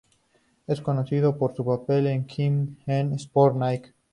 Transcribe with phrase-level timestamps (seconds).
[0.65, 3.83] Es conocida por su papel de Kim en "Sports Night".